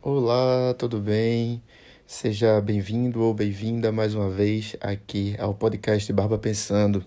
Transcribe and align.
Olá, 0.00 0.74
tudo 0.74 1.00
bem? 1.00 1.60
Seja 2.06 2.60
bem-vindo 2.60 3.20
ou 3.20 3.34
bem-vinda 3.34 3.90
mais 3.90 4.14
uma 4.14 4.30
vez 4.30 4.76
aqui 4.80 5.34
ao 5.40 5.52
podcast 5.52 6.12
Barba 6.12 6.38
Pensando. 6.38 7.04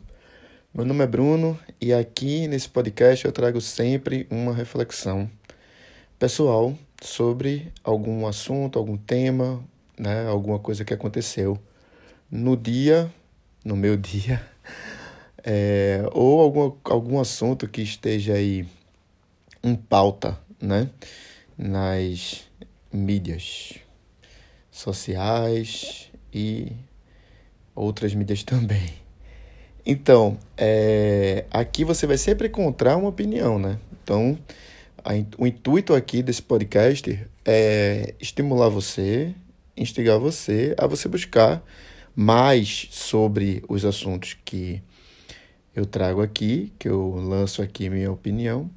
Meu 0.73 0.83
nome 0.83 1.01
é 1.01 1.07
Bruno 1.07 1.57
e 1.79 1.93
aqui 1.93 2.49
nesse 2.49 2.67
podcast 2.67 3.23
eu 3.23 3.31
trago 3.31 3.61
sempre 3.61 4.27
uma 4.29 4.53
reflexão 4.53 5.31
pessoal 6.19 6.77
sobre 7.01 7.71
algum 7.81 8.27
assunto, 8.27 8.77
algum 8.77 8.97
tema, 8.97 9.63
né, 9.97 10.27
alguma 10.27 10.59
coisa 10.59 10.83
que 10.83 10.93
aconteceu 10.93 11.57
no 12.29 12.57
dia, 12.57 13.09
no 13.63 13.77
meu 13.77 13.95
dia, 13.95 14.45
é, 15.45 16.03
ou 16.11 16.41
algum, 16.41 16.75
algum 16.83 17.21
assunto 17.21 17.69
que 17.69 17.81
esteja 17.81 18.33
aí 18.33 18.67
em 19.63 19.75
pauta, 19.75 20.37
né, 20.61 20.89
nas 21.57 22.50
mídias 22.91 23.75
sociais 24.69 26.11
e 26.33 26.71
outras 27.75 28.13
mídias 28.13 28.43
também. 28.43 29.01
Então, 29.85 30.37
é, 30.57 31.45
aqui 31.49 31.83
você 31.83 32.05
vai 32.05 32.17
sempre 32.17 32.47
encontrar 32.47 32.97
uma 32.97 33.09
opinião, 33.09 33.57
né? 33.57 33.79
Então, 34.03 34.37
a, 35.03 35.11
o 35.37 35.47
intuito 35.47 35.93
aqui 35.93 36.21
desse 36.21 36.41
podcast 36.41 37.19
é 37.43 38.13
estimular 38.19 38.69
você, 38.69 39.33
instigar 39.75 40.19
você 40.19 40.75
a 40.77 40.85
você 40.85 41.07
buscar 41.07 41.63
mais 42.15 42.87
sobre 42.91 43.63
os 43.67 43.83
assuntos 43.85 44.37
que 44.45 44.81
eu 45.75 45.85
trago 45.85 46.21
aqui, 46.21 46.71
que 46.77 46.87
eu 46.87 47.15
lanço 47.15 47.61
aqui 47.61 47.89
minha 47.89 48.11
opinião, 48.11 48.69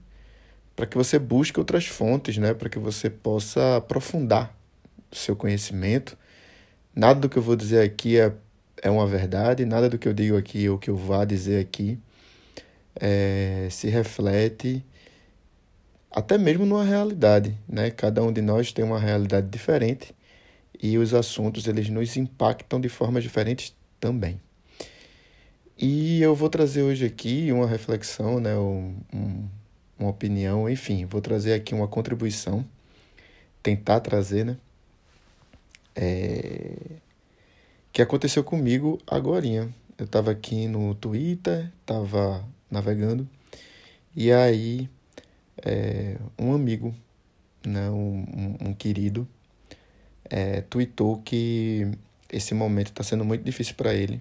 para 0.75 0.87
que 0.87 0.97
você 0.97 1.19
busque 1.19 1.59
outras 1.59 1.87
fontes, 1.87 2.37
né? 2.39 2.55
Para 2.55 2.69
que 2.69 2.79
você 2.79 3.09
possa 3.09 3.77
aprofundar 3.77 4.57
o 5.11 5.17
seu 5.17 5.37
conhecimento. 5.37 6.17
Nada 6.95 7.21
do 7.21 7.29
que 7.29 7.37
eu 7.37 7.43
vou 7.43 7.57
dizer 7.57 7.83
aqui 7.83 8.19
é, 8.19 8.33
é 8.83 8.91
uma 8.91 9.07
verdade, 9.07 9.65
nada 9.65 9.89
do 9.89 9.99
que 9.99 10.09
eu 10.09 10.13
digo 10.13 10.37
aqui 10.37 10.69
ou 10.69 10.79
que 10.79 10.91
eu 10.91 10.97
vá 10.97 11.25
dizer 11.25 11.61
aqui 11.61 11.99
é, 13.01 13.69
se 13.71 13.89
reflete 13.89 14.85
até 16.11 16.39
mesmo 16.39 16.65
numa 16.65 16.85
realidade, 16.85 17.59
né? 17.69 17.91
Cada 17.91 18.23
um 18.23 18.33
de 18.33 18.41
nós 18.41 18.73
tem 18.73 18.85
uma 18.85 19.01
realidade 19.01 19.49
diferente 19.49 20.15
e 20.81 20.97
os 20.97 21.13
assuntos 21.13 21.67
eles 21.67 21.89
nos 21.89 22.17
impactam 22.17 22.81
de 22.81 22.89
formas 22.89 23.25
diferentes 23.25 23.75
também. 23.99 24.41
E 25.77 26.23
eu 26.23 26.35
vou 26.37 26.49
trazer 26.49 26.83
hoje 26.83 27.05
aqui 27.05 27.51
uma 27.51 27.67
reflexão, 27.67 28.39
né? 28.39 28.55
Um, 28.57 28.97
um 29.13 29.49
uma 29.99 30.11
opinião, 30.11 30.69
enfim, 30.69 31.05
vou 31.07 31.21
trazer 31.21 31.55
aqui 31.55 31.75
uma 31.75 31.89
contribuição, 31.89 32.65
tentar 33.63 34.01
trazer, 34.01 34.45
né? 34.45 34.57
É... 35.95 36.77
Que 37.93 38.03
aconteceu 38.03 38.43
comigo 38.43 38.99
agora. 39.07 39.47
Eu 39.97 40.05
estava 40.05 40.33
aqui 40.33 40.67
no 40.67 40.95
Twitter, 40.97 41.71
estava 41.81 42.45
navegando, 42.69 43.29
e 44.17 44.33
aí 44.33 44.89
é, 45.65 46.17
um 46.39 46.53
amigo, 46.53 46.95
né, 47.65 47.89
um, 47.91 48.57
um, 48.61 48.75
querido, 48.75 49.27
é, 50.29 50.61
tweetou 50.63 51.19
que 51.23 51.89
esse 52.33 52.55
momento 52.55 52.89
está 52.89 53.03
sendo 53.03 53.25
muito 53.25 53.45
difícil 53.45 53.75
para 53.75 53.95
ele 53.95 54.21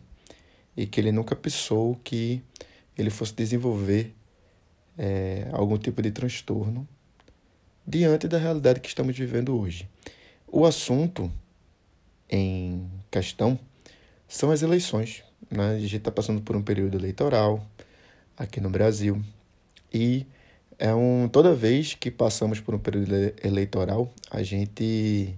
e 0.78 0.86
que 0.86 1.00
ele 1.00 1.12
nunca 1.12 1.36
pensou 1.36 2.00
que 2.04 2.42
ele 2.98 3.10
fosse 3.10 3.34
desenvolver 3.34 4.14
é, 4.98 5.48
algum 5.52 5.78
tipo 5.78 6.02
de 6.02 6.12
transtorno 6.12 6.88
diante 7.86 8.28
da 8.28 8.38
realidade 8.38 8.80
que 8.80 8.88
estamos 8.88 9.18
vivendo 9.18 9.58
hoje. 9.60 9.90
O 10.48 10.66
assunto 10.66 11.32
em 12.30 12.90
questão 13.12 13.60
são 14.28 14.52
as 14.52 14.62
eleições. 14.62 15.24
Né? 15.50 15.76
A 15.76 15.80
gente 15.80 15.98
está 15.98 16.12
passando 16.12 16.42
por 16.42 16.56
um 16.56 16.62
período 16.62 16.98
eleitoral 16.98 17.66
aqui 18.38 18.60
no 18.60 18.70
Brasil 18.70 19.22
e 19.94 20.26
é 20.80 20.94
um 20.94 21.28
toda 21.28 21.54
vez 21.54 21.94
que 21.94 22.10
passamos 22.10 22.60
por 22.60 22.74
um 22.74 22.80
período 22.80 23.14
eleitoral 23.44 24.12
a 24.32 24.42
gente 24.42 25.36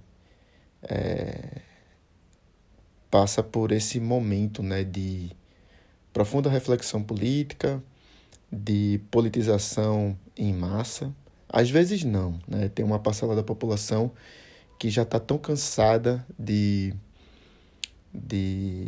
é, 0.81 1.61
passa 3.11 3.43
por 3.43 3.72
esse 3.73 3.99
momento 3.99 4.63
né, 4.63 4.83
de 4.83 5.31
profunda 6.13 6.49
reflexão 6.49 7.03
política 7.03 7.83
de 8.51 9.00
politização 9.11 10.17
em 10.38 10.53
massa. 10.53 11.13
Às 11.50 11.69
vezes 11.69 12.03
não, 12.03 12.39
né? 12.47 12.69
Tem 12.69 12.83
uma 12.83 13.00
parcela 13.00 13.35
da 13.35 13.44
população 13.44 14.11
que 14.79 14.89
já 14.89 15.03
está 15.03 15.19
tão 15.19 15.38
cansada 15.38 16.25
de, 16.38 16.94
de 18.13 18.88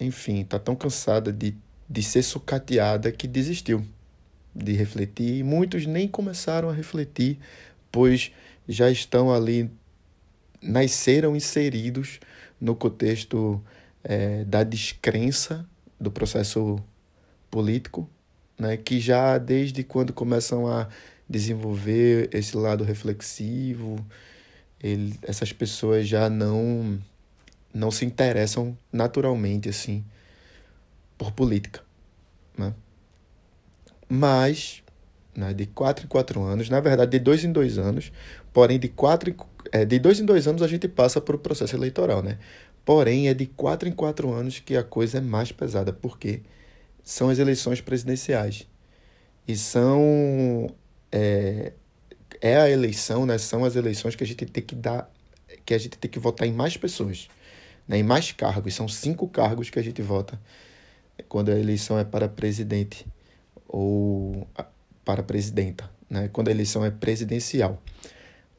enfim, 0.00 0.40
está 0.40 0.58
tão 0.58 0.76
cansada 0.76 1.32
de, 1.32 1.56
de 1.88 2.02
ser 2.02 2.22
sucateada 2.22 3.10
que 3.10 3.26
desistiu 3.26 3.84
de 4.54 4.72
refletir. 4.72 5.38
E 5.38 5.42
muitos 5.42 5.86
nem 5.86 6.06
começaram 6.06 6.70
a 6.70 6.72
refletir, 6.72 7.38
pois 7.90 8.30
já 8.68 8.90
estão 8.90 9.32
ali, 9.32 9.70
nasceram 10.62 11.34
inseridos 11.34 12.20
no 12.60 12.74
contexto 12.74 13.62
é, 14.02 14.44
da 14.44 14.62
descrença 14.62 15.66
do 16.00 16.10
processo 16.10 16.78
político 17.50 18.08
né, 18.58 18.76
que 18.76 19.00
já 19.00 19.38
desde 19.38 19.82
quando 19.82 20.12
começam 20.12 20.66
a 20.66 20.88
desenvolver 21.28 22.28
esse 22.32 22.56
lado 22.56 22.84
reflexivo, 22.84 24.04
ele, 24.82 25.18
essas 25.22 25.52
pessoas 25.52 26.06
já 26.06 26.28
não 26.28 26.98
não 27.72 27.90
se 27.90 28.04
interessam 28.04 28.76
naturalmente 28.92 29.68
assim 29.68 30.04
por 31.18 31.32
política, 31.32 31.82
né? 32.56 32.72
Mas 34.08 34.82
né, 35.34 35.52
de 35.52 35.66
quatro 35.66 36.04
em 36.04 36.08
quatro 36.08 36.42
anos, 36.42 36.68
na 36.68 36.80
verdade 36.80 37.10
de 37.12 37.18
dois 37.18 37.42
em 37.42 37.50
dois 37.50 37.78
anos, 37.78 38.12
porém 38.52 38.78
de 38.78 38.88
quatro 38.88 39.30
em, 39.30 39.36
é, 39.72 39.84
de 39.84 39.98
dois 39.98 40.20
em 40.20 40.24
dois 40.24 40.46
anos 40.46 40.62
a 40.62 40.68
gente 40.68 40.86
passa 40.86 41.20
por 41.20 41.34
o 41.34 41.38
processo 41.38 41.74
eleitoral, 41.74 42.22
né? 42.22 42.38
Porém 42.84 43.28
é 43.28 43.34
de 43.34 43.46
quatro 43.46 43.88
em 43.88 43.92
quatro 43.92 44.32
anos 44.32 44.60
que 44.60 44.76
a 44.76 44.84
coisa 44.84 45.18
é 45.18 45.20
mais 45.20 45.50
pesada, 45.50 45.92
porque 45.92 46.38
quê? 46.38 46.42
São 47.04 47.28
as 47.28 47.38
eleições 47.38 47.80
presidenciais. 47.82 48.66
E 49.46 49.54
são. 49.56 50.68
É, 51.12 51.72
é 52.40 52.56
a 52.56 52.68
eleição, 52.68 53.26
né? 53.26 53.36
São 53.36 53.64
as 53.64 53.76
eleições 53.76 54.16
que 54.16 54.24
a 54.24 54.26
gente 54.26 54.46
tem 54.46 54.62
que 54.62 54.74
dar. 54.74 55.12
Que 55.66 55.74
a 55.74 55.78
gente 55.78 55.98
tem 55.98 56.10
que 56.10 56.18
votar 56.18 56.48
em 56.48 56.52
mais 56.52 56.76
pessoas, 56.76 57.28
né? 57.86 57.98
em 57.98 58.02
mais 58.02 58.32
cargos. 58.32 58.74
São 58.74 58.88
cinco 58.88 59.28
cargos 59.28 59.68
que 59.70 59.78
a 59.78 59.82
gente 59.82 60.00
vota 60.00 60.40
quando 61.28 61.50
a 61.50 61.58
eleição 61.58 61.98
é 61.98 62.04
para 62.04 62.28
presidente 62.28 63.06
ou 63.68 64.48
para 65.04 65.22
presidenta. 65.22 65.88
Né? 66.08 66.28
Quando 66.32 66.48
a 66.48 66.50
eleição 66.50 66.84
é 66.84 66.90
presidencial, 66.90 67.82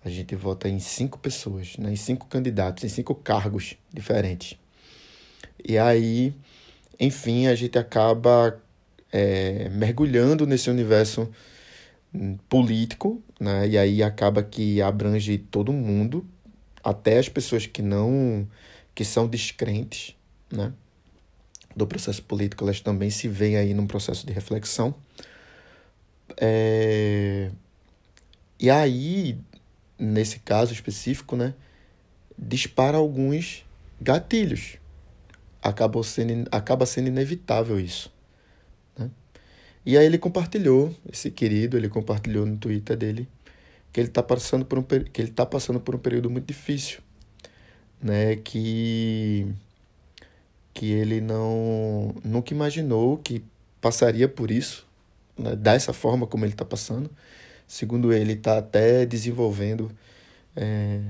a 0.03 0.09
gente 0.09 0.35
vota 0.35 0.69
em 0.69 0.79
cinco 0.79 1.19
pessoas, 1.19 1.77
né? 1.77 1.91
em 1.91 1.95
cinco 1.95 2.27
candidatos, 2.27 2.83
em 2.83 2.89
cinco 2.89 3.13
cargos 3.13 3.75
diferentes. 3.93 4.57
E 5.63 5.77
aí 5.77 6.33
enfim, 6.99 7.47
a 7.47 7.55
gente 7.55 7.77
acaba 7.77 8.61
é, 9.11 9.69
mergulhando 9.69 10.45
nesse 10.45 10.69
universo 10.69 11.29
hum, 12.13 12.37
político, 12.49 13.21
né? 13.39 13.67
E 13.67 13.77
aí 13.77 14.03
acaba 14.03 14.43
que 14.43 14.81
abrange 14.81 15.37
todo 15.37 15.73
mundo, 15.73 16.25
até 16.83 17.17
as 17.17 17.29
pessoas 17.29 17.65
que 17.65 17.81
não, 17.81 18.47
que 18.93 19.03
são 19.03 19.27
descrentes, 19.27 20.15
né? 20.51 20.73
Do 21.75 21.85
processo 21.85 22.23
político, 22.23 22.63
elas 22.63 22.79
também 22.79 23.09
se 23.09 23.27
veem 23.27 23.57
aí 23.57 23.73
num 23.73 23.87
processo 23.87 24.25
de 24.25 24.31
reflexão. 24.31 24.95
É... 26.37 27.51
E 28.59 28.69
aí, 28.69 29.37
nesse 29.99 30.39
caso 30.39 30.73
específico, 30.73 31.35
né? 31.35 31.53
Dispara 32.37 32.97
alguns 32.97 33.65
gatilhos 34.01 34.77
acabou 35.65 36.03
sendo, 36.03 36.47
acaba 36.51 36.85
sendo 36.85 37.07
inevitável 37.07 37.79
isso. 37.79 38.13
Né? 38.97 39.09
E 39.85 39.97
aí 39.97 40.05
ele 40.05 40.19
compartilhou, 40.19 40.95
esse 41.11 41.31
querido, 41.31 41.75
ele 41.75 41.89
compartilhou 41.89 42.45
no 42.45 42.55
Twitter 42.57 42.95
dele, 42.95 43.27
que 43.91 43.99
ele 43.99 44.09
está 44.09 44.21
passando 44.21 44.63
por 44.63 44.77
um 44.77 44.83
que 44.83 45.21
ele 45.21 45.31
tá 45.31 45.45
passando 45.45 45.79
por 45.79 45.95
um 45.95 45.97
período 45.97 46.29
muito 46.29 46.45
difícil, 46.45 46.99
né? 48.01 48.35
Que 48.35 49.47
que 50.73 50.91
ele 50.91 51.21
não 51.21 52.13
nunca 52.23 52.53
imaginou 52.53 53.17
que 53.17 53.43
passaria 53.81 54.27
por 54.27 54.51
isso, 54.51 54.85
né? 55.37 55.55
dessa 55.55 55.93
forma 55.93 56.27
como 56.27 56.45
ele 56.45 56.53
está 56.53 56.65
passando. 56.65 57.09
Segundo 57.67 58.13
ele, 58.13 58.33
está 58.33 58.57
até 58.59 59.05
desenvolvendo 59.05 59.91
é, 60.55 61.01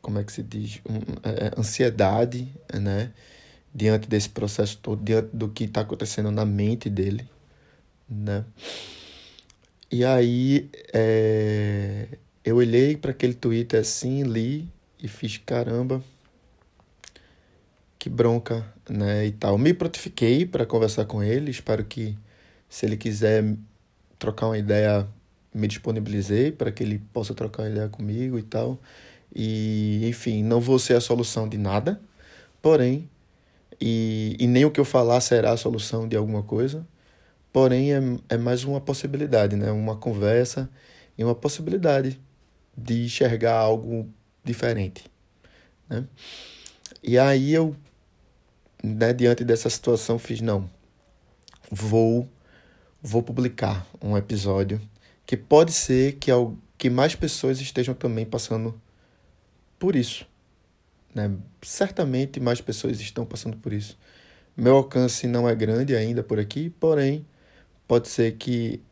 como 0.00 0.18
é 0.18 0.24
que 0.24 0.32
se 0.32 0.42
diz, 0.42 0.80
um, 0.88 0.98
é, 1.22 1.46
é, 1.46 1.60
ansiedade, 1.60 2.48
né? 2.72 3.12
Diante 3.74 4.08
desse 4.08 4.28
processo 4.28 4.78
todo, 4.78 5.02
diante 5.02 5.28
do 5.34 5.48
que 5.48 5.64
está 5.64 5.82
acontecendo 5.82 6.30
na 6.30 6.44
mente 6.44 6.88
dele, 6.88 7.28
né? 8.08 8.44
E 9.90 10.04
aí 10.04 10.70
é, 10.92 12.08
eu 12.44 12.56
olhei 12.56 12.96
para 12.96 13.10
aquele 13.10 13.34
Twitter 13.34 13.80
assim, 13.80 14.22
li 14.22 14.68
e 15.02 15.08
fiz 15.08 15.38
caramba. 15.38 16.02
Que 17.98 18.08
bronca, 18.08 18.64
né, 18.88 19.26
e 19.26 19.32
tal. 19.32 19.58
Me 19.58 19.74
prontifiquei 19.74 20.46
para 20.46 20.64
conversar 20.64 21.04
com 21.04 21.22
ele, 21.22 21.50
espero 21.50 21.84
que 21.84 22.16
se 22.68 22.86
ele 22.86 22.96
quiser 22.96 23.44
trocar 24.18 24.46
uma 24.46 24.58
ideia, 24.58 25.06
me 25.54 25.66
disponibilizei 25.66 26.52
para 26.52 26.70
que 26.70 26.82
ele 26.82 27.00
possa 27.12 27.34
trocar 27.34 27.64
uma 27.64 27.70
ideia 27.70 27.88
comigo 27.88 28.38
e 28.38 28.42
tal. 28.42 28.78
E, 29.40 30.00
enfim, 30.08 30.42
não 30.42 30.60
vou 30.60 30.80
ser 30.80 30.94
a 30.94 31.00
solução 31.00 31.48
de 31.48 31.56
nada, 31.56 32.00
porém, 32.60 33.08
e, 33.80 34.36
e 34.36 34.48
nem 34.48 34.64
o 34.64 34.70
que 34.72 34.80
eu 34.80 34.84
falar 34.84 35.20
será 35.20 35.52
a 35.52 35.56
solução 35.56 36.08
de 36.08 36.16
alguma 36.16 36.42
coisa, 36.42 36.84
porém 37.52 37.94
é, 37.94 38.00
é 38.30 38.36
mais 38.36 38.64
uma 38.64 38.80
possibilidade, 38.80 39.54
né? 39.54 39.70
Uma 39.70 39.94
conversa 39.94 40.68
e 41.16 41.22
uma 41.22 41.36
possibilidade 41.36 42.20
de 42.76 43.04
enxergar 43.04 43.54
algo 43.54 44.08
diferente, 44.42 45.04
né? 45.88 46.04
E 47.00 47.16
aí 47.16 47.54
eu, 47.54 47.76
né, 48.82 49.12
diante 49.12 49.44
dessa 49.44 49.70
situação, 49.70 50.18
fiz, 50.18 50.40
não, 50.40 50.68
vou, 51.70 52.28
vou 53.00 53.22
publicar 53.22 53.86
um 54.02 54.16
episódio 54.16 54.80
que 55.24 55.36
pode 55.36 55.70
ser 55.72 56.14
que, 56.14 56.32
que 56.76 56.90
mais 56.90 57.14
pessoas 57.14 57.60
estejam 57.60 57.94
também 57.94 58.26
passando 58.26 58.74
por 59.78 59.96
isso. 59.96 60.26
Né? 61.14 61.30
Certamente 61.62 62.40
mais 62.40 62.60
pessoas 62.60 63.00
estão 63.00 63.24
passando 63.24 63.56
por 63.56 63.72
isso. 63.72 63.98
Meu 64.56 64.76
alcance 64.76 65.26
não 65.26 65.48
é 65.48 65.54
grande 65.54 65.94
ainda 65.94 66.22
por 66.22 66.38
aqui, 66.38 66.70
porém, 66.80 67.24
pode 67.86 68.08
ser 68.08 68.36
que 68.36 68.82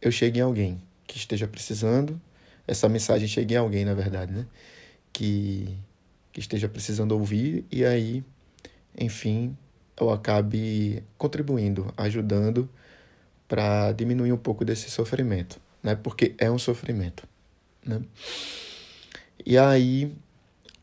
eu 0.00 0.12
chegue 0.12 0.38
em 0.38 0.42
alguém 0.42 0.80
que 1.06 1.16
esteja 1.16 1.46
precisando, 1.48 2.20
essa 2.66 2.88
mensagem 2.88 3.28
chegue 3.28 3.54
em 3.54 3.56
alguém, 3.56 3.84
na 3.84 3.94
verdade, 3.94 4.32
né? 4.32 4.46
Que, 5.12 5.76
que 6.32 6.40
esteja 6.40 6.68
precisando 6.68 7.12
ouvir 7.12 7.64
e 7.70 7.84
aí, 7.84 8.24
enfim, 8.98 9.56
eu 9.98 10.10
acabe 10.10 11.02
contribuindo, 11.16 11.92
ajudando 11.96 12.68
para 13.48 13.92
diminuir 13.92 14.32
um 14.32 14.36
pouco 14.36 14.64
desse 14.64 14.90
sofrimento, 14.90 15.60
né? 15.82 15.94
Porque 15.94 16.34
é 16.38 16.50
um 16.50 16.58
sofrimento, 16.58 17.26
né? 17.84 18.02
E 19.44 19.56
aí 19.56 20.12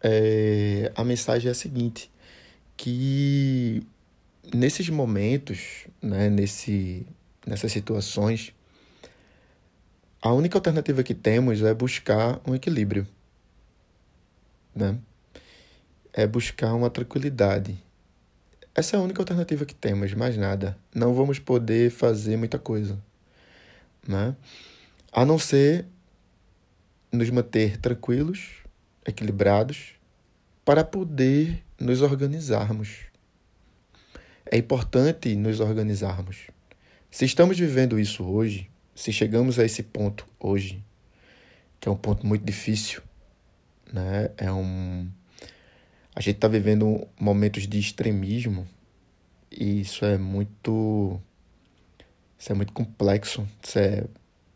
é, 0.03 0.91
a 0.95 1.03
mensagem 1.03 1.47
é 1.47 1.51
a 1.51 1.55
seguinte, 1.55 2.11
que 2.75 3.87
nesses 4.53 4.89
momentos, 4.89 5.87
né, 6.01 6.29
nesse, 6.29 7.07
nessas 7.47 7.71
situações, 7.71 8.53
a 10.21 10.33
única 10.33 10.57
alternativa 10.57 11.01
que 11.03 11.13
temos 11.13 11.61
é 11.61 11.73
buscar 11.73 12.41
um 12.45 12.53
equilíbrio, 12.53 13.07
né? 14.75 14.97
É 16.11 16.27
buscar 16.27 16.73
uma 16.73 16.89
tranquilidade. 16.89 17.81
Essa 18.75 18.95
é 18.95 18.99
a 18.99 19.01
única 19.01 19.21
alternativa 19.21 19.65
que 19.65 19.75
temos, 19.75 20.13
mais 20.13 20.37
nada. 20.37 20.77
Não 20.93 21.13
vamos 21.13 21.39
poder 21.39 21.91
fazer 21.91 22.37
muita 22.37 22.59
coisa, 22.59 22.97
né? 24.07 24.35
A 25.11 25.25
não 25.25 25.37
ser 25.37 25.85
nos 27.11 27.29
manter 27.29 27.77
tranquilos, 27.77 28.62
equilibrados 29.05 29.93
para 30.63 30.83
poder 30.83 31.63
nos 31.79 32.01
organizarmos. 32.01 32.99
É 34.45 34.57
importante 34.57 35.35
nos 35.35 35.59
organizarmos. 35.59 36.47
Se 37.09 37.25
estamos 37.25 37.59
vivendo 37.59 37.99
isso 37.99 38.23
hoje, 38.23 38.69
se 38.95 39.11
chegamos 39.11 39.59
a 39.59 39.65
esse 39.65 39.83
ponto 39.83 40.27
hoje, 40.39 40.83
que 41.79 41.89
é 41.89 41.91
um 41.91 41.95
ponto 41.95 42.25
muito 42.25 42.45
difícil, 42.45 43.01
né? 43.91 44.29
É 44.37 44.51
um 44.51 45.09
a 46.15 46.21
gente 46.21 46.35
está 46.35 46.47
vivendo 46.47 47.07
momentos 47.19 47.67
de 47.67 47.79
extremismo 47.79 48.67
e 49.51 49.81
isso 49.81 50.05
é 50.05 50.17
muito 50.17 51.19
isso 52.37 52.51
é 52.51 52.55
muito 52.55 52.71
complexo, 52.71 53.47
isso 53.63 53.79
é 53.79 54.05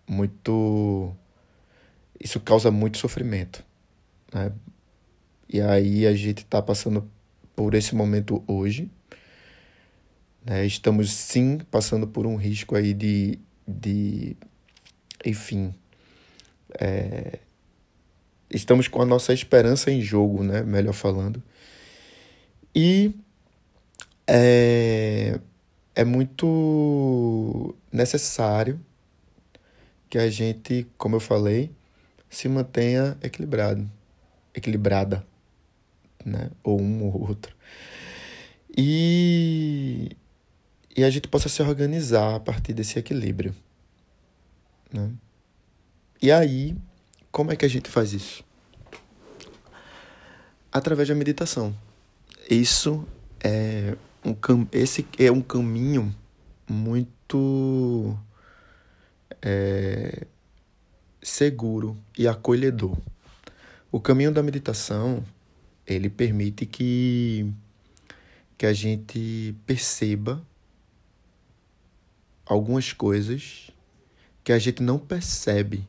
muito 0.07 1.13
isso 2.19 2.39
causa 2.39 2.71
muito 2.71 2.97
sofrimento, 2.97 3.63
né? 4.33 4.51
E 5.49 5.61
aí 5.61 6.05
a 6.05 6.13
gente 6.13 6.39
está 6.39 6.61
passando 6.61 7.09
por 7.55 7.73
esse 7.73 7.95
momento 7.95 8.43
hoje. 8.47 8.91
Né? 10.45 10.65
Estamos 10.65 11.11
sim 11.11 11.59
passando 11.71 12.07
por 12.07 12.25
um 12.25 12.35
risco 12.35 12.75
aí 12.75 12.93
de, 12.93 13.39
de 13.67 14.35
enfim, 15.25 15.73
é, 16.79 17.39
estamos 18.49 18.87
com 18.87 19.01
a 19.01 19.05
nossa 19.05 19.33
esperança 19.33 19.91
em 19.91 20.01
jogo, 20.01 20.43
né? 20.43 20.61
Melhor 20.63 20.93
falando. 20.93 21.41
E 22.73 23.13
é, 24.27 25.39
é 25.95 26.03
muito 26.03 27.75
necessário 27.91 28.79
que 30.09 30.17
a 30.17 30.29
gente, 30.29 30.87
como 30.97 31.15
eu 31.15 31.19
falei, 31.19 31.71
se 32.29 32.47
mantenha 32.47 33.17
equilibrado, 33.21 33.89
equilibrada 34.57 35.25
né? 36.27 36.51
Ou 36.63 36.81
um 36.81 37.05
ou 37.05 37.29
outro. 37.29 37.55
E, 38.77 40.11
e 40.95 41.03
a 41.03 41.09
gente 41.09 41.27
possa 41.27 41.49
se 41.49 41.61
organizar 41.61 42.35
a 42.35 42.39
partir 42.39 42.73
desse 42.73 42.99
equilíbrio. 42.99 43.55
Né? 44.91 45.11
E 46.21 46.31
aí, 46.31 46.75
como 47.31 47.51
é 47.51 47.55
que 47.55 47.65
a 47.65 47.69
gente 47.69 47.89
faz 47.89 48.13
isso? 48.13 48.43
Através 50.71 51.07
da 51.07 51.15
meditação. 51.15 51.75
Isso 52.49 53.07
é 53.43 53.95
um 54.23 54.67
esse 54.71 55.07
é 55.17 55.31
um 55.31 55.41
caminho 55.41 56.13
muito 56.67 58.17
é, 59.41 60.27
seguro 61.21 61.97
e 62.17 62.27
acolhedor. 62.27 62.97
O 63.97 63.99
caminho 63.99 64.31
da 64.31 64.43
meditação 64.43 65.25
ele 65.83 66.07
permite 66.07 66.67
que, 66.67 67.51
que 68.55 68.67
a 68.67 68.71
gente 68.71 69.55
perceba 69.65 70.39
algumas 72.45 72.93
coisas 72.93 73.71
que 74.43 74.51
a 74.51 74.59
gente 74.59 74.83
não 74.83 74.99
percebe 74.99 75.83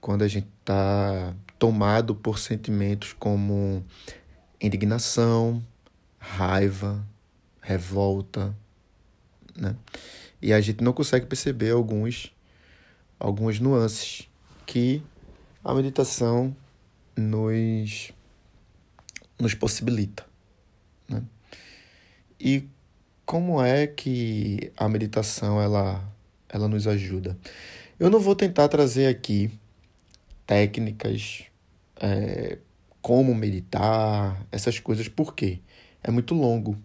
quando 0.00 0.22
a 0.22 0.28
gente 0.28 0.46
está 0.60 1.34
tomado 1.58 2.14
por 2.14 2.38
sentimentos 2.38 3.12
como 3.14 3.84
indignação, 4.60 5.60
raiva, 6.16 7.04
revolta, 7.60 8.56
né? 9.56 9.74
E 10.40 10.52
a 10.52 10.60
gente 10.60 10.84
não 10.84 10.92
consegue 10.92 11.26
perceber 11.26 11.72
alguns 11.72 12.32
algumas 13.18 13.58
nuances 13.58 14.28
que 14.64 15.02
a 15.64 15.74
meditação 15.74 16.54
nos 17.16 18.12
nos 19.38 19.54
possibilita. 19.54 20.24
Né? 21.08 21.22
E 22.40 22.68
como 23.26 23.62
é 23.62 23.86
que 23.86 24.72
a 24.76 24.88
meditação 24.88 25.60
ela, 25.60 26.02
ela 26.48 26.68
nos 26.68 26.86
ajuda? 26.86 27.36
Eu 27.98 28.10
não 28.10 28.20
vou 28.20 28.34
tentar 28.34 28.68
trazer 28.68 29.06
aqui 29.06 29.50
técnicas, 30.46 31.44
é, 32.00 32.58
como 33.00 33.34
meditar, 33.34 34.46
essas 34.50 34.78
coisas, 34.78 35.08
por 35.08 35.34
quê? 35.34 35.60
É 36.02 36.10
muito 36.10 36.34
longo. 36.34 36.76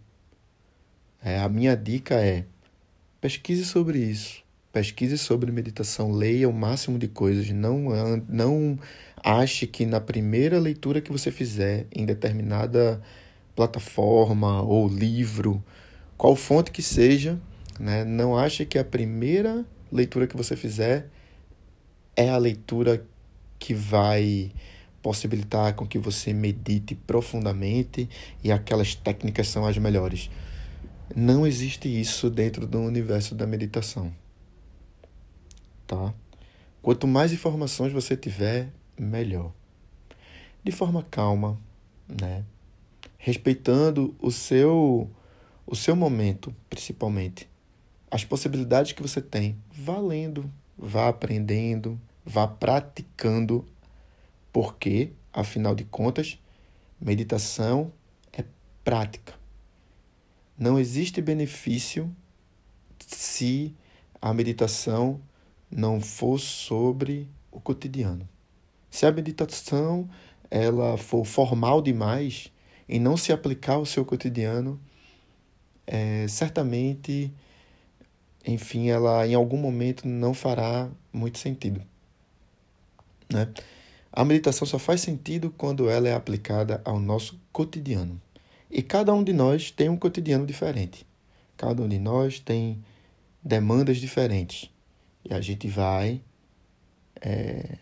É, 1.23 1.39
a 1.39 1.49
minha 1.49 1.75
dica 1.75 2.15
é 2.15 2.45
pesquise 3.19 3.65
sobre 3.65 3.99
isso. 3.99 4.43
Pesquise 4.71 5.17
sobre 5.17 5.51
meditação, 5.51 6.11
leia 6.11 6.47
o 6.47 6.53
máximo 6.53 6.99
de 6.99 7.07
coisas, 7.07 7.49
não, 7.49 7.87
não 8.29 8.79
ache 9.23 9.67
que 9.67 9.85
na 9.85 9.99
primeira 9.99 10.59
leitura 10.59 11.01
que 11.01 11.11
você 11.11 11.31
fizer 11.31 11.87
em 11.91 12.05
determinada 12.05 13.01
plataforma 13.55 14.61
ou 14.61 14.87
livro, 14.87 15.63
qual 16.17 16.35
fonte 16.35 16.71
que 16.71 16.81
seja, 16.81 17.39
né, 17.79 18.03
não 18.03 18.37
ache 18.37 18.65
que 18.65 18.77
a 18.77 18.83
primeira 18.83 19.65
leitura 19.91 20.27
que 20.27 20.35
você 20.35 20.55
fizer 20.55 21.09
é 22.15 22.29
a 22.29 22.37
leitura 22.37 23.05
que 23.57 23.73
vai 23.73 24.51
possibilitar 25.01 25.73
com 25.75 25.85
que 25.85 25.97
você 25.97 26.33
medite 26.33 26.95
profundamente 26.95 28.09
e 28.43 28.51
aquelas 28.51 28.95
técnicas 28.95 29.47
são 29.47 29.65
as 29.65 29.77
melhores. 29.77 30.29
Não 31.15 31.47
existe 31.47 31.87
isso 31.87 32.29
dentro 32.29 32.67
do 32.67 32.79
universo 32.79 33.33
da 33.33 33.47
meditação 33.47 34.11
tá? 35.89 36.13
Quanto 36.83 37.07
mais 37.07 37.33
informações 37.33 37.91
você 37.91 38.15
tiver, 38.15 38.69
melhor. 39.01 39.51
De 40.63 40.71
forma 40.71 41.03
calma, 41.03 41.59
né? 42.07 42.43
Respeitando 43.17 44.15
o 44.19 44.31
seu 44.31 45.09
o 45.65 45.75
seu 45.75 45.95
momento, 45.95 46.53
principalmente. 46.67 47.47
As 48.09 48.25
possibilidades 48.25 48.91
que 48.91 49.03
você 49.03 49.21
tem, 49.21 49.55
valendo, 49.71 50.51
vá 50.75 51.09
aprendendo, 51.09 51.99
vá 52.25 52.47
praticando 52.47 53.65
Porque, 54.51 55.11
afinal 55.31 55.75
de 55.75 55.83
contas, 55.83 56.39
meditação 56.99 57.93
é 58.33 58.43
prática. 58.83 59.35
Não 60.57 60.79
existe 60.79 61.21
benefício 61.21 62.13
se 62.99 63.75
a 64.19 64.33
meditação 64.33 65.21
não 65.69 66.01
for 66.01 66.39
sobre 66.39 67.29
o 67.51 67.61
cotidiano. 67.61 68.27
Se 68.89 69.05
a 69.05 69.11
meditação 69.11 70.09
ela 70.49 70.97
for 70.97 71.25
formal 71.25 71.81
demais 71.81 72.51
e 72.87 72.99
não 72.99 73.15
se 73.15 73.31
aplicar 73.31 73.73
ao 73.73 73.85
seu 73.85 74.03
cotidiano, 74.03 74.79
é, 75.85 76.27
certamente, 76.27 77.33
enfim, 78.45 78.89
ela 78.89 79.27
em 79.27 79.33
algum 79.33 79.57
momento 79.57 80.07
não 80.07 80.33
fará 80.33 80.89
muito 81.13 81.37
sentido. 81.37 81.81
Né? 83.31 83.47
A 84.11 84.25
meditação 84.25 84.65
só 84.67 84.79
faz 84.79 85.01
sentido 85.01 85.53
quando 85.55 85.89
ela 85.89 86.07
é 86.07 86.13
aplicada 86.13 86.81
ao 86.83 86.99
nosso 86.99 87.39
cotidiano. 87.51 88.19
E 88.69 88.81
cada 88.81 89.13
um 89.13 89.23
de 89.23 89.33
nós 89.33 89.71
tem 89.71 89.89
um 89.89 89.97
cotidiano 89.97 90.45
diferente. 90.45 91.05
Cada 91.57 91.81
um 91.81 91.87
de 91.87 91.99
nós 91.99 92.39
tem 92.39 92.83
demandas 93.43 93.97
diferentes. 93.97 94.69
E 95.25 95.33
a 95.33 95.41
gente 95.41 95.67
vai. 95.67 96.21
É, 97.21 97.77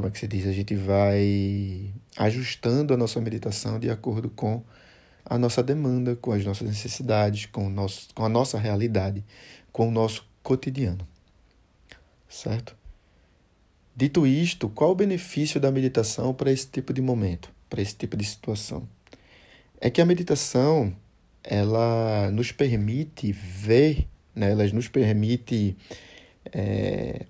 como 0.00 0.08
é 0.08 0.10
que 0.10 0.18
se 0.18 0.26
diz? 0.26 0.46
A 0.46 0.52
gente 0.52 0.74
vai 0.74 1.92
ajustando 2.16 2.94
a 2.94 2.96
nossa 2.96 3.20
meditação 3.20 3.78
de 3.78 3.90
acordo 3.90 4.30
com 4.30 4.62
a 5.22 5.36
nossa 5.36 5.62
demanda, 5.62 6.16
com 6.16 6.32
as 6.32 6.42
nossas 6.42 6.66
necessidades, 6.66 7.44
com, 7.44 7.66
o 7.66 7.70
nosso, 7.70 8.08
com 8.14 8.24
a 8.24 8.28
nossa 8.28 8.58
realidade, 8.58 9.22
com 9.70 9.88
o 9.88 9.90
nosso 9.90 10.26
cotidiano. 10.42 11.06
Certo? 12.26 12.74
Dito 13.94 14.26
isto, 14.26 14.70
qual 14.70 14.92
o 14.92 14.94
benefício 14.94 15.60
da 15.60 15.70
meditação 15.70 16.32
para 16.32 16.50
esse 16.50 16.66
tipo 16.66 16.94
de 16.94 17.02
momento, 17.02 17.52
para 17.68 17.82
esse 17.82 17.94
tipo 17.94 18.16
de 18.16 18.24
situação? 18.24 18.88
É 19.78 19.90
que 19.90 20.00
a 20.00 20.06
meditação 20.06 20.96
ela 21.44 22.30
nos 22.30 22.52
permite 22.52 23.32
ver, 23.32 24.08
né? 24.34 24.52
ela 24.52 24.66
nos 24.68 24.88
permite 24.88 25.76
é, 26.54 27.26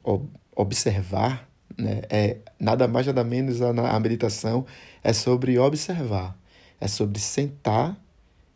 observar, 0.55 1.50
né? 1.81 2.03
é, 2.11 2.39
nada 2.59 2.87
mais 2.87 3.07
nada 3.07 3.25
menos 3.25 3.63
a, 3.63 3.71
a 3.71 4.01
meditação 4.01 4.67
é 5.03 5.13
sobre 5.13 5.59
observar, 5.59 6.37
é 6.81 6.87
sobre 6.87 7.19
sentar 7.19 7.99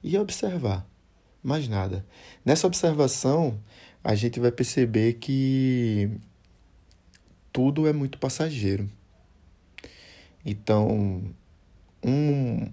e 0.02 0.18
observar, 0.18 0.86
mais 1.42 1.68
nada. 1.68 2.04
Nessa 2.44 2.66
observação, 2.66 3.58
a 4.02 4.14
gente 4.14 4.38
vai 4.38 4.52
perceber 4.52 5.14
que 5.14 6.10
tudo 7.50 7.88
é 7.88 7.92
muito 7.92 8.18
passageiro. 8.18 8.90
Então, 10.44 11.22
um, 12.04 12.68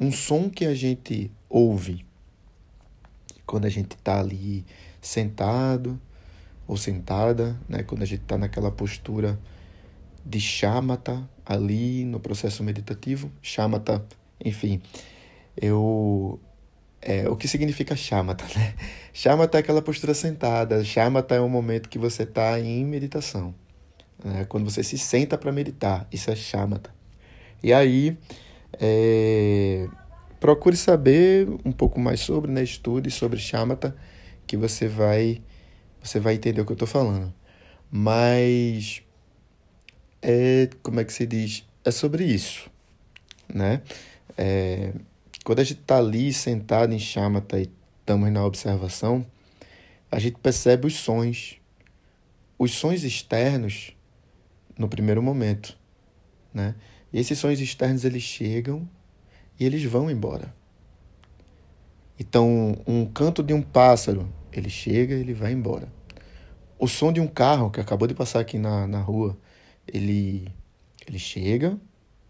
um 0.00 0.10
som 0.10 0.48
que 0.48 0.64
a 0.64 0.74
gente 0.74 1.30
ouve 1.48 2.06
quando 3.44 3.66
a 3.66 3.68
gente 3.68 3.96
está 3.96 4.18
ali 4.18 4.64
sentado 5.00 6.00
ou 6.66 6.76
sentada, 6.78 7.54
né? 7.68 7.82
quando 7.82 8.02
a 8.02 8.06
gente 8.06 8.22
está 8.22 8.38
naquela 8.38 8.70
postura 8.70 9.38
de 10.24 10.40
chamata 10.40 11.28
ali 11.44 12.04
no 12.04 12.20
processo 12.20 12.62
meditativo. 12.62 13.30
Chamata, 13.40 14.04
enfim, 14.44 14.80
eu 15.56 16.40
é, 17.02 17.28
o 17.28 17.36
que 17.36 17.48
significa 17.48 17.96
chamata, 17.96 18.44
né? 18.56 18.74
Chamata 19.12 19.58
é 19.58 19.60
aquela 19.60 19.82
postura 19.82 20.14
sentada, 20.14 20.82
chamata 20.84 21.34
é 21.34 21.40
o 21.40 21.48
momento 21.48 21.88
que 21.88 21.98
você 21.98 22.22
está 22.22 22.58
em 22.58 22.84
meditação. 22.84 23.54
Né? 24.24 24.46
Quando 24.48 24.70
você 24.70 24.82
se 24.82 24.96
senta 24.96 25.36
para 25.36 25.52
meditar, 25.52 26.06
isso 26.10 26.30
é 26.30 26.36
chamata. 26.36 26.94
E 27.62 27.72
aí, 27.72 28.16
é, 28.80 29.86
procure 30.40 30.76
saber 30.76 31.48
um 31.64 31.72
pouco 31.72 32.00
mais 32.00 32.20
sobre, 32.20 32.50
né? 32.50 32.62
Estude 32.62 33.10
sobre 33.10 33.38
chamata, 33.38 33.94
que 34.46 34.56
você 34.56 34.88
vai, 34.88 35.42
você 36.02 36.18
vai 36.18 36.34
entender 36.34 36.60
o 36.60 36.64
que 36.64 36.72
eu 36.72 36.74
estou 36.74 36.88
falando. 36.88 37.34
Mas, 37.90 39.02
é, 40.22 40.70
como 40.82 41.00
é 41.00 41.04
que 41.04 41.12
se 41.12 41.26
diz? 41.26 41.66
É 41.84 41.90
sobre 41.90 42.24
isso, 42.24 42.70
né? 43.52 43.82
É, 44.38 44.92
quando 45.44 45.58
a 45.58 45.64
gente 45.64 45.80
está 45.80 45.98
ali 45.98 46.32
sentado 46.32 46.94
em 46.94 46.98
chamata 46.98 47.58
e 47.58 47.68
estamos 48.00 48.30
na 48.30 48.44
observação, 48.46 49.26
a 50.10 50.20
gente 50.20 50.38
percebe 50.38 50.86
os 50.86 50.94
sons. 50.94 51.58
Os 52.56 52.72
sons 52.72 53.02
externos 53.02 53.96
no 54.78 54.88
primeiro 54.88 55.20
momento, 55.20 55.76
né? 56.54 56.76
E 57.12 57.18
esses 57.18 57.38
sons 57.38 57.58
externos 57.58 58.04
eles 58.04 58.22
chegam 58.22 58.88
e 59.58 59.66
eles 59.66 59.82
vão 59.84 60.08
embora. 60.08 60.54
Então, 62.18 62.76
um 62.86 63.04
canto 63.04 63.42
de 63.42 63.52
um 63.52 63.60
pássaro, 63.60 64.32
ele 64.52 64.70
chega 64.70 65.14
ele 65.14 65.34
vai 65.34 65.52
embora. 65.52 65.92
O 66.78 66.86
som 66.86 67.12
de 67.12 67.20
um 67.20 67.26
carro 67.26 67.70
que 67.70 67.80
acabou 67.80 68.06
de 68.06 68.14
passar 68.14 68.40
aqui 68.40 68.58
na, 68.58 68.86
na 68.86 69.00
rua, 69.00 69.36
ele, 69.86 70.52
ele 71.06 71.18
chega, 71.18 71.78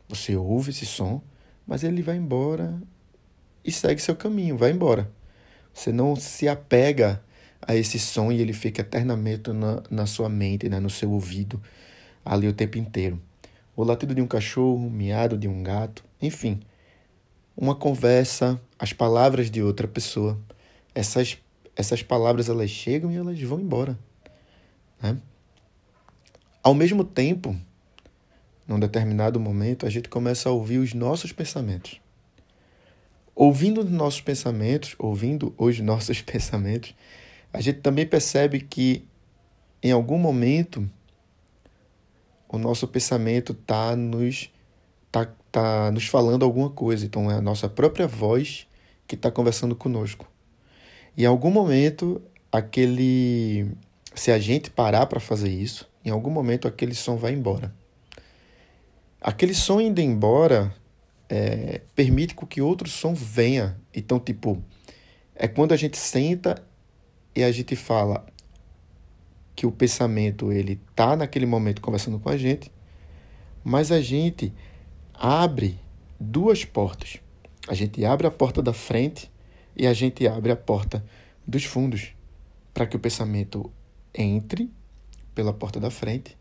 você 0.09 0.37
ouve 0.37 0.71
esse 0.71 0.87
som, 0.87 1.23
mas 1.67 1.85
ele 1.85 2.03
vai 2.03 2.17
embora 2.17 2.81
e 3.65 3.71
segue 3.71 4.01
seu 4.01 4.17
caminho, 4.17 4.57
vai 4.57 4.71
embora. 4.71 5.11
Você 5.73 5.93
não 5.93 6.15
se 6.17 6.49
apega 6.49 7.23
a 7.61 7.75
esse 7.77 7.99
som 7.99 8.33
e 8.33 8.41
ele 8.41 8.53
fica 8.53 8.83
eternamente 8.83 9.51
na, 9.53 9.83
na 9.91 10.07
sua 10.07 10.29
mente, 10.29 10.69
né, 10.69 10.81
no 10.81 10.91
seu 10.91 11.11
ouvido 11.11 11.63
ali 12.25 12.49
o 12.49 12.53
tempo 12.53 12.79
inteiro. 12.79 13.21
O 13.75 13.85
latido 13.85 14.15
de 14.15 14.21
um 14.21 14.27
cachorro, 14.27 14.87
o 14.87 14.91
miado 14.91 15.39
de 15.39 15.49
um 15.49 15.63
gato, 15.63 16.05
enfim, 16.21 16.61
uma 17.57 17.75
conversa, 17.75 18.61
as 18.79 18.93
palavras 18.93 19.51
de 19.51 19.63
outra 19.63 19.89
pessoa. 19.89 20.39
Essas, 20.95 21.39
essas 21.75 22.03
palavras 22.03 22.49
elas 22.49 22.71
chegam 22.71 23.11
e 23.11 23.17
elas 23.17 23.41
vão 23.41 23.61
embora. 23.61 23.99
Né? 25.03 25.17
Ao 26.63 26.75
mesmo 26.75 27.03
tempo, 27.03 27.57
num 28.69 28.79
determinado 28.79 29.41
momento, 29.41 29.85
a 29.85 29.91
gente 29.91 30.09
começa 30.09 30.49
a 30.49 30.53
ouvir 30.53 30.79
os 30.79 30.95
nossos 30.95 31.33
pensamentos. 31.33 32.01
Ouvindo 33.35 33.81
os 33.81 33.91
nossos 33.91 34.21
pensamentos, 34.21 34.95
ouvindo 34.97 35.53
os 35.59 35.79
nossos 35.81 36.23
pensamentos, 36.23 36.95
a 37.53 37.61
gente 37.61 37.81
também 37.81 38.07
percebe 38.07 38.61
que 38.61 39.05
em 39.83 39.91
algum 39.91 40.17
momento 40.17 40.89
o 42.49 42.59
nosso 42.59 42.87
pensamento 42.87 43.53
está 43.53 43.97
nos, 43.97 44.49
tá, 45.11 45.27
tá 45.51 45.91
nos 45.91 46.07
falando 46.07 46.45
alguma 46.45 46.71
coisa. 46.71 47.05
Então 47.05 47.29
é 47.29 47.35
a 47.35 47.41
nossa 47.41 47.69
própria 47.69 48.07
voz 48.07 48.69
que 49.09 49.17
está 49.17 49.33
conversando 49.33 49.75
conosco. 49.75 50.31
E 51.17 51.25
em 51.25 51.27
algum 51.27 51.51
momento, 51.51 52.23
aquele. 52.53 53.73
Se 54.15 54.31
a 54.31 54.39
gente 54.39 54.71
parar 54.71 55.07
para 55.07 55.19
fazer 55.19 55.51
isso, 55.51 55.91
em 56.05 56.11
algum 56.11 56.31
momento 56.31 56.67
aquele 56.67 56.95
som 56.95 57.17
vai 57.17 57.33
embora. 57.33 57.75
Aquele 59.21 59.55
som 59.55 59.81
indo 59.81 60.01
embora 60.01 60.75
é, 61.29 61.81
permite 61.95 62.35
que 62.35 62.61
outro 62.61 62.89
som 62.89 63.15
venha. 63.15 63.81
Então, 63.95 64.19
tipo, 64.19 64.63
é 65.35 65.47
quando 65.47 65.73
a 65.73 65.77
gente 65.77 65.97
senta 65.97 66.63
e 67.35 67.43
a 67.43 67.53
gente 67.53 67.77
fala: 67.77 68.27
que 69.55 69.67
o 69.67 69.73
pensamento 69.73 70.51
ele 70.51 70.81
tá 70.95 71.17
naquele 71.17 71.47
momento 71.47 71.81
conversando 71.81 72.19
com 72.19 72.29
a 72.29 72.37
gente, 72.37 72.73
mas 73.63 73.93
a 73.93 74.01
gente 74.01 74.53
abre 75.15 75.79
duas 76.19 76.65
portas. 76.65 77.19
A 77.69 77.75
gente 77.75 78.05
abre 78.05 78.27
a 78.27 78.31
porta 78.31 78.61
da 78.61 78.73
frente 78.73 79.31
e 79.77 79.87
a 79.87 79.93
gente 79.93 80.27
abre 80.27 80.51
a 80.51 80.57
porta 80.57 81.05
dos 81.47 81.65
fundos 81.65 82.15
para 82.75 82.87
que 82.87 82.97
o 82.97 83.01
pensamento 83.01 83.73
entre 84.15 84.71
pela 85.35 85.53
porta 85.53 85.81
da 85.81 85.91
frente, 85.91 86.37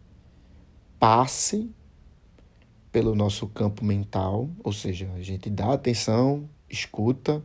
passe 1.00 1.70
pelo 2.92 3.16
nosso 3.16 3.48
campo 3.48 3.86
mental, 3.86 4.50
ou 4.64 4.74
seja, 4.74 5.10
a 5.16 5.22
gente 5.22 5.50
dá 5.50 5.74
atenção, 5.74 6.50
escuta 6.70 7.42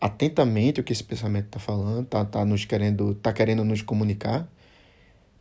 atentamente 0.00 0.80
o 0.80 0.84
que 0.84 0.92
esse 0.92 1.02
pensamento 1.02 1.46
está 1.46 1.58
falando, 1.58 2.06
tá, 2.06 2.24
tá 2.24 2.44
nos 2.44 2.64
querendo, 2.64 3.14
tá 3.14 3.32
querendo 3.32 3.64
nos 3.64 3.80
comunicar 3.80 4.48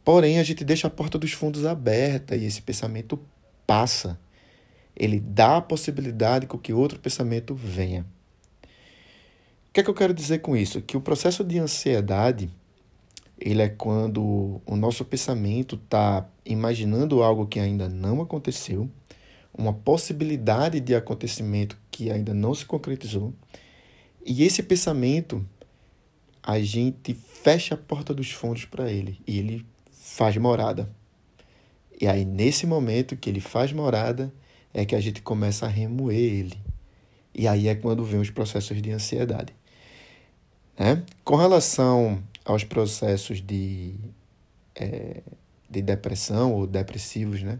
Porém, 0.05 0.37
a 0.37 0.43
gente 0.43 0.63
deixa 0.63 0.85
a 0.85 0.91
porta 0.91 1.17
dos 1.17 1.31
fundos 1.31 1.65
aberta 1.65 2.35
e 2.35 2.45
esse 2.45 2.61
pensamento 2.61 3.19
passa. 3.65 4.19
Ele 4.95 5.19
dá 5.19 5.57
a 5.57 5.61
possibilidade 5.61 6.45
com 6.45 6.59
que 6.59 6.71
outro 6.71 6.99
pensamento 6.99 7.55
venha. 7.55 8.05
O 9.67 9.73
que 9.73 9.79
é 9.79 9.83
que 9.83 9.89
eu 9.89 9.95
quero 9.95 10.13
dizer 10.13 10.39
com 10.39 10.55
isso? 10.55 10.79
Que 10.79 10.95
o 10.95 11.01
processo 11.01 11.43
de 11.43 11.57
ansiedade 11.57 12.51
ele 13.39 13.61
é 13.61 13.69
quando 13.69 14.61
o 14.65 14.75
nosso 14.75 15.03
pensamento 15.03 15.75
está 15.75 16.27
imaginando 16.45 17.21
algo 17.21 17.47
que 17.47 17.59
ainda 17.59 17.89
não 17.89 18.21
aconteceu, 18.21 18.89
uma 19.53 19.73
possibilidade 19.73 20.79
de 20.79 20.95
acontecimento 20.95 21.77
que 21.89 22.11
ainda 22.11 22.33
não 22.33 22.53
se 22.53 22.65
concretizou, 22.65 23.33
e 24.25 24.43
esse 24.43 24.63
pensamento 24.63 25.45
a 26.41 26.59
gente 26.59 27.13
fecha 27.13 27.75
a 27.75 27.77
porta 27.77 28.13
dos 28.13 28.31
fundos 28.31 28.65
para 28.65 28.91
ele 28.91 29.19
e 29.25 29.39
ele 29.39 29.65
faz 29.91 30.37
morada. 30.37 30.89
E 31.99 32.07
aí, 32.07 32.25
nesse 32.25 32.67
momento 32.67 33.15
que 33.15 33.29
ele 33.29 33.39
faz 33.39 33.71
morada, 33.71 34.31
é 34.73 34.85
que 34.85 34.95
a 34.95 34.99
gente 34.99 35.21
começa 35.21 35.65
a 35.65 35.69
remoer 35.69 36.17
ele. 36.17 36.59
E 37.33 37.47
aí 37.47 37.67
é 37.67 37.75
quando 37.75 38.03
vem 38.03 38.19
os 38.19 38.29
processos 38.29 38.81
de 38.81 38.91
ansiedade. 38.91 39.55
Né? 40.77 41.03
Com 41.23 41.35
relação 41.35 42.21
aos 42.45 42.63
processos 42.63 43.41
de, 43.41 43.95
é, 44.75 45.23
de 45.69 45.81
depressão 45.81 46.53
ou 46.53 46.67
depressivos, 46.67 47.41
né? 47.41 47.59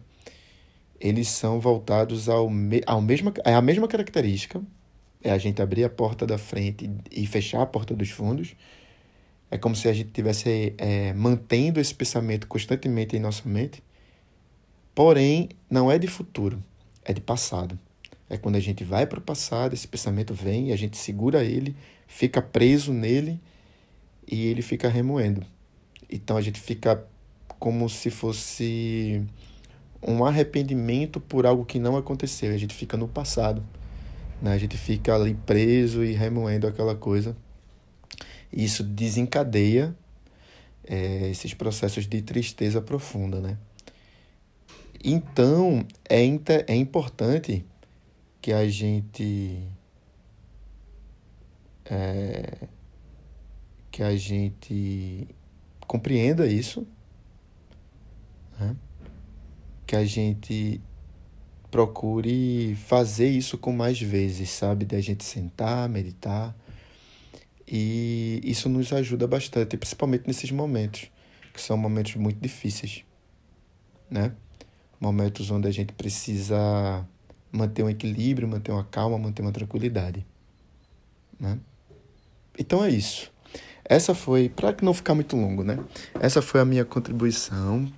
eles 0.99 1.27
são 1.27 1.59
voltados 1.59 2.29
ao, 2.29 2.49
me, 2.49 2.81
ao 2.85 3.01
mesma, 3.01 3.33
é 3.43 3.53
a 3.53 3.61
mesma 3.61 3.87
característica, 3.87 4.61
é 5.23 5.31
a 5.31 5.37
gente 5.37 5.61
abrir 5.61 5.83
a 5.83 5.89
porta 5.89 6.25
da 6.25 6.37
frente 6.37 6.89
e 7.11 7.25
fechar 7.25 7.61
a 7.61 7.65
porta 7.65 7.95
dos 7.95 8.09
fundos. 8.09 8.55
É 9.49 9.57
como 9.57 9.75
se 9.75 9.87
a 9.87 9.93
gente 9.93 10.07
estivesse 10.07 10.73
é, 10.77 11.13
mantendo 11.13 11.79
esse 11.79 11.93
pensamento 11.93 12.47
constantemente 12.47 13.15
em 13.15 13.19
nossa 13.19 13.47
mente. 13.47 13.83
Porém, 14.93 15.49
não 15.69 15.91
é 15.91 15.97
de 15.97 16.07
futuro, 16.07 16.63
é 17.03 17.11
de 17.11 17.21
passado. 17.21 17.77
É 18.29 18.37
quando 18.37 18.55
a 18.55 18.59
gente 18.59 18.83
vai 18.83 19.05
para 19.05 19.19
o 19.19 19.21
passado, 19.21 19.73
esse 19.73 19.87
pensamento 19.87 20.33
vem 20.33 20.69
e 20.69 20.73
a 20.73 20.75
gente 20.75 20.97
segura 20.97 21.43
ele, 21.43 21.75
fica 22.07 22.41
preso 22.41 22.93
nele 22.93 23.39
e 24.27 24.48
ele 24.48 24.62
fica 24.62 24.89
remoendo. 24.89 25.46
Então 26.10 26.38
a 26.38 26.41
gente 26.41 26.60
fica 26.60 27.05
como 27.60 27.89
se 27.89 28.10
fosse 28.10 29.24
um 30.05 30.24
arrependimento 30.24 31.20
por 31.20 31.46
algo 31.46 31.65
que 31.65 31.79
não 31.79 31.98
aconteceu. 31.98 32.53
A 32.53 32.58
gente 32.58 32.74
fica 32.74 32.96
no 32.96 33.08
passado. 33.08 33.63
Né? 34.41 34.53
A 34.53 34.58
gente 34.58 34.77
fica 34.77 35.15
ali 35.15 35.34
preso 35.46 36.03
e 36.03 36.13
remoendo 36.13 36.67
aquela 36.67 36.96
coisa. 36.96 37.36
E 38.51 38.63
isso 38.63 38.84
desencadeia 38.84 39.96
é, 40.88 41.29
esses 41.29 41.53
processos 41.53 42.08
de 42.08 42.22
tristeza 42.22 42.82
profunda. 42.82 43.39
Né? 43.39 43.58
Então, 45.03 45.86
é, 46.10 46.24
é 46.67 46.75
importante 46.75 47.65
que 48.41 48.53
a 48.53 48.67
gente. 48.70 49.60
É, 51.86 52.67
que 53.95 54.03
a 54.03 54.13
gente 54.17 55.25
compreenda 55.87 56.45
isso. 56.45 56.85
Né? 58.59 58.75
que 59.87 59.95
a 59.95 60.03
gente 60.03 60.81
procure 61.71 62.75
fazer 62.75 63.29
isso 63.29 63.57
com 63.57 63.71
mais 63.71 64.01
vezes, 64.01 64.49
sabe? 64.49 64.83
De 64.83 64.97
a 64.97 65.01
gente 65.01 65.23
sentar, 65.23 65.87
meditar. 65.87 66.53
E 67.65 68.41
isso 68.43 68.67
nos 68.67 68.91
ajuda 68.91 69.27
bastante, 69.27 69.77
principalmente 69.77 70.27
nesses 70.27 70.51
momentos, 70.51 71.09
que 71.53 71.61
são 71.61 71.77
momentos 71.77 72.15
muito 72.15 72.41
difíceis, 72.41 73.05
né? 74.09 74.33
Momentos 74.99 75.49
onde 75.51 75.69
a 75.69 75.71
gente 75.71 75.93
precisa 75.93 77.07
manter 77.49 77.83
um 77.83 77.89
equilíbrio, 77.89 78.45
manter 78.45 78.73
uma 78.73 78.83
calma, 78.83 79.17
manter 79.17 79.41
uma 79.41 79.53
tranquilidade, 79.53 80.25
né? 81.39 81.57
Então 82.59 82.83
é 82.83 82.89
isso. 82.89 83.33
Essa 83.87 84.15
foi, 84.15 84.49
para 84.49 84.75
não 84.81 84.93
ficar 84.93 85.13
muito 85.13 85.35
longo, 85.35 85.63
né? 85.63 85.77
Essa 86.19 86.41
foi 86.41 86.59
a 86.59 86.65
minha 86.65 86.83
contribuição 86.83 87.91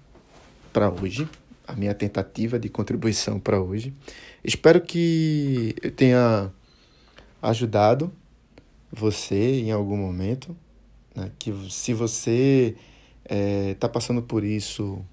para 0.72 0.90
hoje 0.90 1.28
a 1.68 1.74
minha 1.74 1.94
tentativa 1.94 2.58
de 2.58 2.70
contribuição 2.70 3.40
para 3.40 3.62
hoje. 3.62 3.94
Espero 4.44 4.80
que 4.80 5.76
eu 5.82 5.92
tenha 5.92 6.52
ajudado 7.42 8.12
você 8.92 9.60
em 9.60 9.72
algum 9.72 9.98
momento, 9.98 10.56
né? 11.14 11.30
que 11.38 11.54
se 11.70 11.94
você 11.94 12.76
está 13.24 13.36
é, 13.36 13.74
tá 13.74 13.90
passando 13.90 14.22
por 14.22 14.46
isso, 14.46 15.04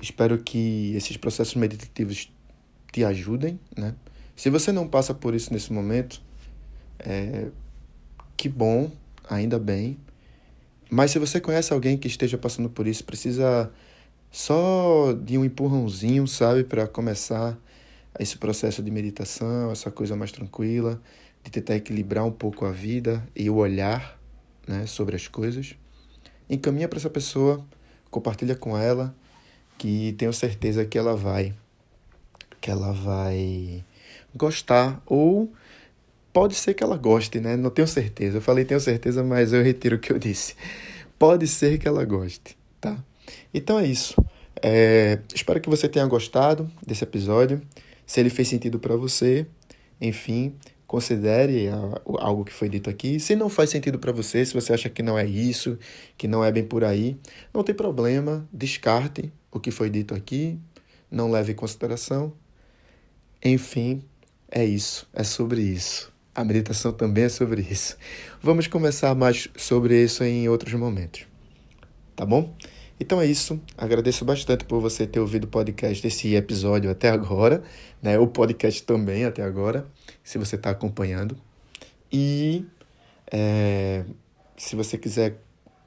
espero 0.00 0.36
que 0.38 0.92
esses 0.94 1.16
processos 1.16 1.54
meditativos 1.54 2.30
te 2.92 3.02
ajudem, 3.02 3.58
né? 3.74 3.94
Se 4.36 4.50
você 4.50 4.70
não 4.70 4.86
passa 4.86 5.14
por 5.14 5.34
isso 5.34 5.52
nesse 5.52 5.72
momento, 5.72 6.20
é, 6.98 7.48
que 8.36 8.48
bom, 8.50 8.90
ainda 9.28 9.58
bem. 9.58 9.98
Mas 10.90 11.10
se 11.10 11.18
você 11.18 11.40
conhece 11.40 11.72
alguém 11.72 11.96
que 11.96 12.06
esteja 12.06 12.36
passando 12.36 12.68
por 12.68 12.86
isso, 12.86 13.04
precisa 13.04 13.70
só 14.30 15.12
de 15.12 15.38
um 15.38 15.44
empurrãozinho, 15.44 16.26
sabe, 16.26 16.64
para 16.64 16.86
começar 16.86 17.58
esse 18.18 18.36
processo 18.36 18.82
de 18.82 18.90
meditação, 18.90 19.70
essa 19.70 19.90
coisa 19.90 20.14
mais 20.14 20.32
tranquila, 20.32 21.00
de 21.42 21.50
tentar 21.50 21.76
equilibrar 21.76 22.24
um 22.24 22.32
pouco 22.32 22.64
a 22.64 22.70
vida 22.70 23.26
e 23.34 23.48
o 23.48 23.56
olhar, 23.56 24.18
né, 24.66 24.86
sobre 24.86 25.16
as 25.16 25.26
coisas. 25.28 25.74
Encaminha 26.48 26.88
para 26.88 26.98
essa 26.98 27.10
pessoa, 27.10 27.64
compartilha 28.10 28.54
com 28.54 28.76
ela, 28.76 29.14
que 29.78 30.14
tenho 30.18 30.32
certeza 30.32 30.84
que 30.84 30.96
ela 30.96 31.16
vai 31.16 31.54
que 32.60 32.70
ela 32.70 32.92
vai 32.92 33.84
gostar 34.34 35.02
ou 35.04 35.52
pode 36.32 36.54
ser 36.54 36.74
que 36.74 36.82
ela 36.82 36.96
goste, 36.96 37.40
né? 37.40 37.56
Não 37.56 37.70
tenho 37.70 37.86
certeza. 37.86 38.38
Eu 38.38 38.42
falei 38.42 38.64
tenho 38.64 38.80
certeza, 38.80 39.22
mas 39.22 39.52
eu 39.52 39.62
retiro 39.62 39.96
o 39.96 39.98
que 39.98 40.12
eu 40.12 40.18
disse. 40.18 40.54
Pode 41.18 41.46
ser 41.46 41.78
que 41.78 41.86
ela 41.86 42.04
goste, 42.04 42.56
tá? 42.80 42.96
Então 43.52 43.78
é 43.78 43.86
isso. 43.86 44.14
É, 44.60 45.18
espero 45.34 45.60
que 45.60 45.68
você 45.68 45.88
tenha 45.88 46.06
gostado 46.06 46.70
desse 46.86 47.04
episódio. 47.04 47.60
Se 48.06 48.20
ele 48.20 48.30
fez 48.30 48.48
sentido 48.48 48.78
para 48.78 48.96
você, 48.96 49.46
enfim, 50.00 50.54
considere 50.86 51.68
algo 52.18 52.44
que 52.44 52.52
foi 52.52 52.68
dito 52.68 52.90
aqui. 52.90 53.18
Se 53.20 53.34
não 53.36 53.48
faz 53.48 53.70
sentido 53.70 53.98
para 53.98 54.12
você, 54.12 54.44
se 54.44 54.52
você 54.52 54.72
acha 54.72 54.90
que 54.90 55.02
não 55.02 55.18
é 55.18 55.24
isso, 55.24 55.78
que 56.18 56.28
não 56.28 56.44
é 56.44 56.52
bem 56.52 56.64
por 56.64 56.84
aí, 56.84 57.16
não 57.52 57.62
tem 57.62 57.74
problema, 57.74 58.46
descarte 58.52 59.32
o 59.50 59.60
que 59.60 59.70
foi 59.70 59.88
dito 59.88 60.14
aqui, 60.14 60.58
não 61.10 61.30
leve 61.30 61.52
em 61.52 61.54
consideração. 61.54 62.32
Enfim, 63.44 64.02
é 64.50 64.64
isso, 64.64 65.08
é 65.12 65.24
sobre 65.24 65.62
isso. 65.62 66.11
A 66.34 66.44
meditação 66.44 66.92
também 66.92 67.24
é 67.24 67.28
sobre 67.28 67.60
isso. 67.60 67.96
Vamos 68.42 68.66
começar 68.66 69.14
mais 69.14 69.48
sobre 69.54 70.02
isso 70.02 70.24
em 70.24 70.48
outros 70.48 70.72
momentos. 70.72 71.26
Tá 72.16 72.24
bom? 72.24 72.54
Então 72.98 73.20
é 73.20 73.26
isso. 73.26 73.60
Agradeço 73.76 74.24
bastante 74.24 74.64
por 74.64 74.80
você 74.80 75.06
ter 75.06 75.20
ouvido 75.20 75.44
o 75.44 75.48
podcast, 75.48 76.06
esse 76.06 76.34
episódio 76.34 76.90
até 76.90 77.10
agora, 77.10 77.62
né? 78.00 78.18
O 78.18 78.26
podcast 78.26 78.82
também 78.84 79.24
até 79.24 79.42
agora, 79.42 79.86
se 80.24 80.38
você 80.38 80.56
está 80.56 80.70
acompanhando. 80.70 81.36
E 82.10 82.64
é, 83.30 84.04
se 84.56 84.74
você 84.74 84.96
quiser 84.96 85.38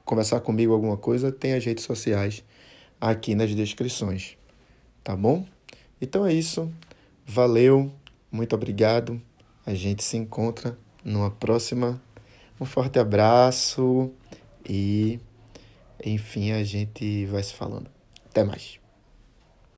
conversar 0.04 0.40
comigo 0.40 0.72
alguma 0.72 0.96
coisa, 0.96 1.32
tem 1.32 1.54
as 1.54 1.64
redes 1.64 1.84
sociais 1.84 2.44
aqui 3.00 3.34
nas 3.34 3.52
descrições. 3.52 4.36
Tá 5.02 5.16
bom? 5.16 5.44
Então 6.00 6.24
é 6.24 6.32
isso. 6.32 6.72
Valeu, 7.24 7.90
muito 8.30 8.54
obrigado. 8.54 9.20
A 9.66 9.74
gente 9.74 10.02
se 10.02 10.16
encontra 10.16 10.78
numa 11.04 11.30
próxima. 11.30 12.00
Um 12.58 12.64
forte 12.64 12.98
abraço 12.98 14.12
e 14.64 15.20
enfim, 16.04 16.52
a 16.52 16.62
gente 16.62 17.26
vai 17.26 17.42
se 17.42 17.52
falando. 17.52 17.90
Até 18.30 18.44
mais. 18.44 18.78